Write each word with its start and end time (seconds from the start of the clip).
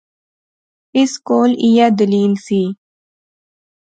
اس 0.97 1.11
کول 1.27 1.51
ایہہ 1.63 1.87
دلیل 1.99 2.33
سی 2.45 2.61